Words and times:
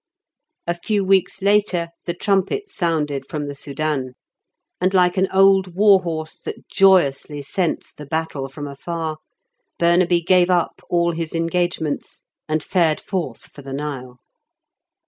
A 0.65 0.73
few 0.73 1.03
weeks 1.05 1.43
later 1.43 1.89
the 2.05 2.15
trumpet 2.15 2.71
sounded 2.71 3.27
from 3.29 3.45
the 3.45 3.53
Soudan, 3.53 4.13
and 4.81 4.95
like 4.95 5.15
an 5.15 5.27
old 5.31 5.75
war 5.75 5.99
horse 6.01 6.39
that 6.39 6.67
joyously 6.67 7.43
scents 7.43 7.93
the 7.93 8.07
battle 8.07 8.49
from 8.49 8.65
afar, 8.67 9.17
Burnaby 9.77 10.23
gave 10.23 10.49
up 10.49 10.81
all 10.89 11.11
his 11.11 11.35
engagements, 11.35 12.23
and 12.49 12.63
fared 12.63 12.99
forth 12.99 13.51
for 13.53 13.61
the 13.61 13.73
Nile. 13.73 14.17